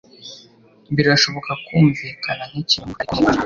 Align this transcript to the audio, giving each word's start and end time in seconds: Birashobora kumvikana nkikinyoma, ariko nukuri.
Birashobora 0.95 1.53
kumvikana 1.65 2.43
nkikinyoma, 2.51 2.95
ariko 3.01 3.13
nukuri. 3.15 3.37